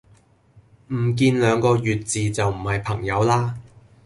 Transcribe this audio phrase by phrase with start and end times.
[0.87, 3.59] 唔見兩個月字就唔係朋友啦